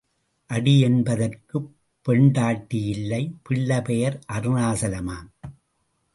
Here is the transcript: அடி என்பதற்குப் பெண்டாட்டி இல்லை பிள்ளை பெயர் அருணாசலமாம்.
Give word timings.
அடி 0.45 0.79
என்பதற்குப் 0.79 1.75
பெண்டாட்டி 2.01 2.85
இல்லை 2.85 3.35
பிள்ளை 3.43 3.81
பெயர் 3.81 4.19
அருணாசலமாம். 4.33 5.29